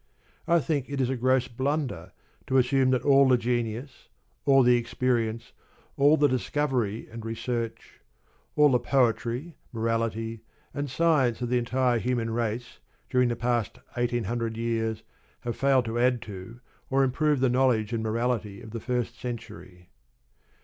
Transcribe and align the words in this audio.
I 0.47 0.57
think 0.59 0.89
it 0.89 0.99
is 0.99 1.11
a 1.11 1.15
gross 1.15 1.47
blunder 1.47 2.11
to 2.47 2.57
assume 2.57 2.89
that 2.89 3.03
all 3.03 3.27
the 3.27 3.37
genius, 3.37 4.07
all 4.45 4.63
the 4.63 4.75
experience, 4.75 5.51
all 5.95 6.17
the 6.17 6.27
discovery 6.27 7.07
and 7.11 7.23
research; 7.23 7.99
all 8.55 8.69
the 8.69 8.79
poetry, 8.79 9.57
morality, 9.71 10.41
and 10.73 10.89
science 10.89 11.39
of 11.43 11.49
the 11.49 11.59
entire 11.59 11.99
human 11.99 12.31
race 12.31 12.79
during 13.11 13.29
the 13.29 13.35
past 13.35 13.77
eighteen 13.95 14.23
hundred 14.23 14.57
years 14.57 15.03
have 15.41 15.55
failed 15.55 15.85
to 15.85 15.99
add 15.99 16.19
to 16.23 16.61
or 16.89 17.03
improve 17.03 17.39
the 17.39 17.47
knowledge 17.47 17.93
and 17.93 18.01
morality 18.01 18.59
of 18.59 18.71
the 18.71 18.79
first 18.79 19.19
century. 19.19 19.89